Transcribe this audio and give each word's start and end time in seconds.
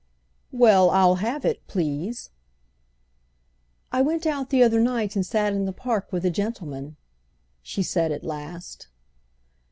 "Well, 0.51 0.89
I'll 0.89 1.17
have 1.21 1.45
it, 1.45 1.61
please." 1.67 2.31
"I 3.91 4.01
went 4.01 4.25
out 4.25 4.49
the 4.49 4.63
other 4.63 4.79
night 4.79 5.15
and 5.15 5.23
sat 5.23 5.53
in 5.53 5.65
the 5.65 5.71
Park 5.71 6.11
with 6.11 6.25
a 6.25 6.31
gentleman," 6.31 6.95
she 7.61 7.83
said 7.83 8.11
at 8.11 8.23
last. 8.23 8.87